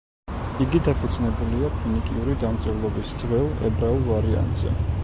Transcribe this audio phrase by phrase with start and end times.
[0.65, 4.79] იგი დაფუძნებულია ფინიკიური დამწერლობის ძველ ებრაულ ვარიანტზე.